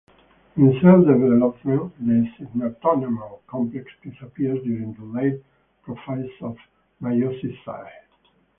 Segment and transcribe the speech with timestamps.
[0.57, 5.43] In cell development the synaptonemal complex disappears during the late
[5.85, 6.57] prophase of
[7.03, 7.87] meiosis I.